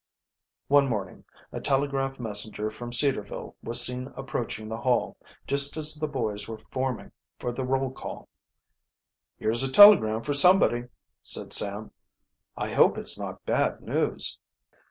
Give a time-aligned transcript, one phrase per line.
[0.67, 6.07] One morning a telegraph messenger from Cedarville was seen approaching the Hall, just as the
[6.07, 8.27] boys were forming for the roll call.
[9.37, 10.85] "Here's a telegram for somebody,"
[11.21, 11.91] said Sam.
[12.57, 14.39] "I hope it's not bad news."